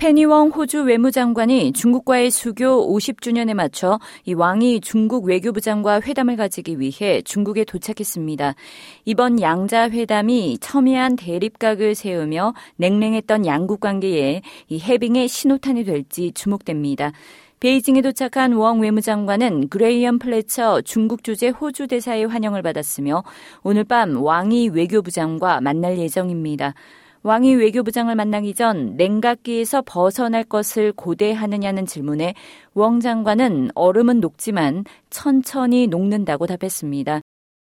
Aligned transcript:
페니웡 0.00 0.52
호주 0.52 0.84
외무장관이 0.84 1.74
중국과의 1.74 2.30
수교 2.30 2.96
50주년에 2.96 3.52
맞춰 3.52 4.00
이 4.24 4.32
왕이 4.32 4.80
중국 4.80 5.26
외교부장과 5.26 6.00
회담을 6.00 6.36
가지기 6.36 6.80
위해 6.80 7.20
중국에 7.20 7.64
도착했습니다. 7.64 8.54
이번 9.04 9.42
양자 9.42 9.90
회담이 9.90 10.56
첨예한 10.62 11.16
대립각을 11.16 11.94
세우며 11.94 12.54
냉랭했던 12.76 13.44
양국 13.44 13.80
관계에 13.80 14.40
이 14.70 14.80
해빙의 14.80 15.28
신호탄이 15.28 15.84
될지 15.84 16.32
주목됩니다. 16.32 17.12
베이징에 17.60 18.00
도착한 18.00 18.54
웡 18.54 18.80
외무장관은 18.80 19.68
그레이엄 19.68 20.18
플래처 20.18 20.80
중국 20.80 21.22
주재 21.22 21.48
호주 21.50 21.88
대사의 21.88 22.24
환영을 22.26 22.62
받았으며 22.62 23.22
오늘 23.62 23.84
밤 23.84 24.16
왕이 24.16 24.70
외교부장과 24.70 25.60
만날 25.60 25.98
예정입니다. 25.98 26.72
왕이 27.22 27.54
외교부장을 27.56 28.14
만나기 28.14 28.54
전 28.54 28.96
냉각기에서 28.96 29.82
벗어날 29.84 30.42
것을 30.42 30.92
고대하느냐는 30.92 31.84
질문에 31.84 32.34
웡 32.74 33.00
장관은 33.00 33.70
얼음은 33.74 34.20
녹지만 34.20 34.84
천천히 35.10 35.86
녹는다고 35.86 36.46
답했습니다. 36.46 37.20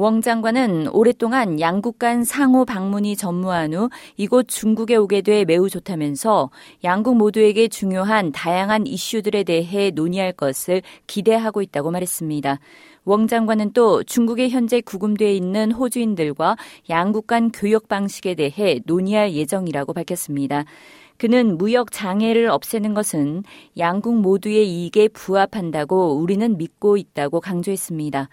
웡 0.00 0.22
장관은 0.22 0.86
오랫동안 0.92 1.58
양국 1.58 1.98
간 1.98 2.22
상호 2.22 2.64
방문이 2.64 3.16
전무한 3.16 3.74
후 3.74 3.90
이곳 4.16 4.46
중국에 4.46 4.94
오게 4.94 5.22
돼 5.22 5.44
매우 5.44 5.68
좋다면서 5.68 6.50
양국 6.84 7.16
모두에게 7.16 7.66
중요한 7.66 8.30
다양한 8.30 8.86
이슈들에 8.86 9.42
대해 9.42 9.90
논의할 9.90 10.30
것을 10.30 10.82
기대하고 11.08 11.62
있다고 11.62 11.90
말했습니다. 11.90 12.60
웡 13.06 13.26
장관은 13.26 13.72
또 13.72 14.04
중국에 14.04 14.50
현재 14.50 14.80
구금되어 14.80 15.30
있는 15.30 15.72
호주인들과 15.72 16.54
양국 16.90 17.26
간 17.26 17.50
교역 17.50 17.88
방식에 17.88 18.36
대해 18.36 18.78
논의할 18.86 19.32
예정이라고 19.32 19.94
밝혔습니다. 19.94 20.64
그는 21.16 21.58
무역 21.58 21.90
장애를 21.90 22.50
없애는 22.50 22.94
것은 22.94 23.42
양국 23.76 24.20
모두의 24.20 24.70
이익에 24.70 25.08
부합한다고 25.08 26.20
우리는 26.20 26.56
믿고 26.56 26.96
있다고 26.96 27.40
강조했습니다. 27.40 28.28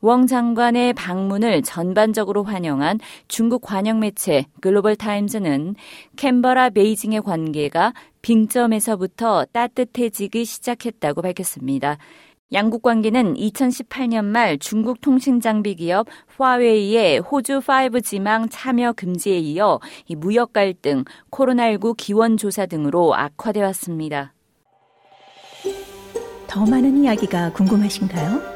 웡 0.00 0.26
장관의 0.26 0.92
방문을 0.92 1.62
전반적으로 1.62 2.44
환영한 2.44 3.00
중국 3.28 3.62
관영 3.62 4.00
매체 4.00 4.46
글로벌 4.60 4.96
타임즈는 4.96 5.74
캔버라 6.16 6.70
베이징의 6.70 7.22
관계가 7.22 7.92
빙점에서부터 8.22 9.46
따뜻해지기 9.52 10.44
시작했다고 10.44 11.22
밝혔습니다. 11.22 11.98
양국 12.52 12.82
관계는 12.82 13.34
2018년 13.34 14.24
말 14.24 14.58
중국 14.58 15.00
통신 15.00 15.40
장비 15.40 15.74
기업 15.74 16.06
화웨이의 16.36 17.18
호주 17.18 17.60
5G망 17.60 18.46
참여 18.50 18.92
금지에 18.92 19.38
이어 19.38 19.80
무역 20.16 20.52
갈등, 20.52 21.04
코로나19 21.32 21.96
기원 21.96 22.36
조사 22.36 22.66
등으로 22.66 23.16
악화돼 23.16 23.62
왔습니다. 23.62 24.32
더 26.46 26.64
많은 26.64 27.02
이야기가 27.02 27.52
궁금하신가요? 27.52 28.55